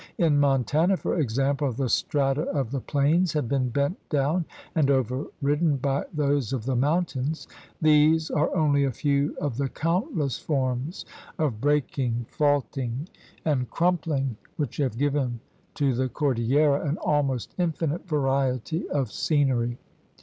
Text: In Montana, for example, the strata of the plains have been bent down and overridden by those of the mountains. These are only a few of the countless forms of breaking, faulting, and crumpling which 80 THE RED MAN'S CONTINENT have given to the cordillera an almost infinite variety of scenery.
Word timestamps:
In 0.17 0.39
Montana, 0.39 0.97
for 0.97 1.19
example, 1.19 1.71
the 1.71 1.87
strata 1.87 2.45
of 2.49 2.71
the 2.71 2.79
plains 2.79 3.33
have 3.33 3.47
been 3.47 3.69
bent 3.69 3.99
down 4.09 4.45
and 4.73 4.89
overridden 4.89 5.77
by 5.77 6.05
those 6.11 6.53
of 6.53 6.65
the 6.65 6.75
mountains. 6.75 7.47
These 7.79 8.31
are 8.31 8.49
only 8.55 8.83
a 8.83 8.91
few 8.91 9.35
of 9.39 9.57
the 9.57 9.69
countless 9.69 10.39
forms 10.39 11.05
of 11.37 11.61
breaking, 11.61 12.25
faulting, 12.31 13.09
and 13.45 13.69
crumpling 13.69 14.37
which 14.57 14.79
80 14.79 14.79
THE 14.79 14.85
RED 14.85 14.89
MAN'S 14.89 14.93
CONTINENT 14.93 14.93
have 14.93 14.97
given 14.97 15.39
to 15.75 15.93
the 16.01 16.09
cordillera 16.09 16.81
an 16.89 16.97
almost 16.97 17.53
infinite 17.59 18.07
variety 18.07 18.89
of 18.89 19.11
scenery. 19.11 19.77